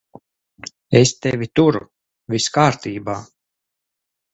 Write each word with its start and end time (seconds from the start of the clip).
Es 1.01 1.11
tevi 1.27 1.49
turu. 1.61 1.85
Viss 2.35 2.51
kārtībā. 2.59 3.23